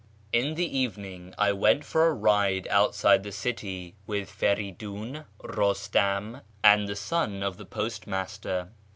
In 0.33 0.55
the 0.55 0.65
evening 0.65 1.35
I 1.37 1.51
went 1.51 1.85
for 1.85 2.07
a 2.07 2.11
ride 2.11 2.67
outside 2.71 3.21
the 3.21 3.31
city 3.31 3.93
with 4.07 4.31
Feridun, 4.31 5.25
Eustam, 5.43 6.41
and 6.63 6.87
the 6.87 6.95
son 6.95 7.43
of 7.43 7.57
the 7.57 7.65
postmaster. 7.65 8.71